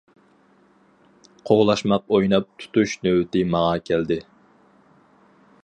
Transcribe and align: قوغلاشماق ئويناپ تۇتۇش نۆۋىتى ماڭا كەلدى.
قوغلاشماق 1.49 2.09
ئويناپ 2.15 2.49
تۇتۇش 2.63 2.95
نۆۋىتى 3.07 3.45
ماڭا 3.53 3.77
كەلدى. 3.91 4.19